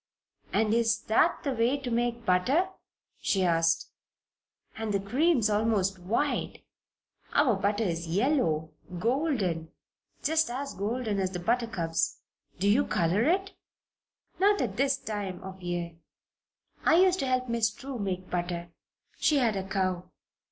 "And 0.51 0.73
is 0.73 0.97
that 1.01 1.43
the 1.43 1.51
way 1.53 1.77
to 1.77 1.91
make 1.91 2.25
butter?" 2.25 2.69
she 3.19 3.43
asked. 3.43 3.91
"And 4.75 4.95
the 4.95 4.99
cream's 4.99 5.47
almost 5.47 5.99
white. 5.99 6.63
Our 7.33 7.55
butter 7.55 7.83
is 7.83 8.07
yellow 8.07 8.71
golden. 8.97 9.69
Just 10.23 10.49
as 10.49 10.73
golden 10.73 11.19
as 11.19 11.29
the 11.29 11.39
buttercups. 11.39 12.17
Do 12.57 12.67
you 12.67 12.83
color 12.83 13.25
it?" 13.25 13.53
"Not 14.39 14.59
at 14.59 14.75
this 14.75 14.97
time 14.97 15.39
of 15.43 15.61
year. 15.61 15.97
I 16.83 16.95
used 16.95 17.19
to 17.19 17.27
help 17.27 17.47
Miss 17.47 17.69
True 17.71 17.99
make 17.99 18.27
butter. 18.27 18.69
She 19.19 19.37
had 19.37 19.55
a 19.55 19.69
cow. 19.69 20.09